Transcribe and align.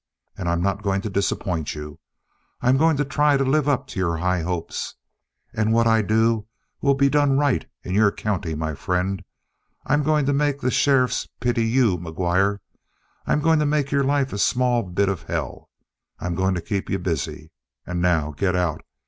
And 0.35 0.49
I'm 0.49 0.63
not 0.63 0.81
going 0.81 1.01
to 1.01 1.11
disappoint 1.11 1.75
you. 1.75 1.99
I'm 2.59 2.75
going 2.77 2.97
to 2.97 3.05
try 3.05 3.37
to 3.37 3.43
live 3.45 3.69
up 3.69 3.85
to 3.89 3.99
your 3.99 4.17
high 4.17 4.41
hopes. 4.41 4.95
And 5.53 5.73
what 5.73 5.85
I 5.85 6.01
do 6.01 6.47
will 6.81 6.95
be 6.95 7.07
done 7.07 7.37
right 7.37 7.67
in 7.83 7.93
your 7.93 8.11
county, 8.11 8.55
my 8.55 8.73
friend. 8.73 9.23
I'm 9.85 10.01
going 10.01 10.25
to 10.25 10.33
make 10.33 10.59
the 10.59 10.71
sheriffs 10.71 11.27
pity 11.39 11.65
you, 11.67 11.99
McGuire. 11.99 12.57
I'm 13.27 13.41
going 13.41 13.59
to 13.59 13.65
make 13.67 13.91
your 13.91 14.03
life 14.03 14.33
a 14.33 14.39
small 14.39 14.81
bit 14.81 15.07
of 15.07 15.21
hell. 15.21 15.69
I'm 16.19 16.33
going 16.33 16.55
to 16.55 16.61
keep 16.61 16.89
you 16.89 16.97
busy. 16.97 17.51
And 17.85 18.01
now 18.01 18.31
get 18.35 18.55
out! 18.55 18.81